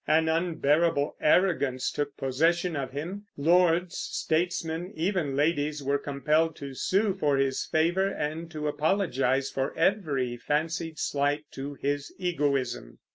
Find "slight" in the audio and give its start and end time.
10.97-11.43